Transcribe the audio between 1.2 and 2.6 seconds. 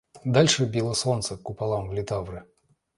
куполам в литавры.